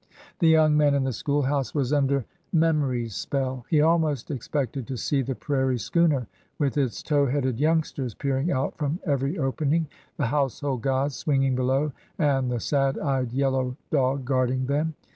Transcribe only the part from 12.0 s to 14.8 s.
and the sad eyed yellow dog guarding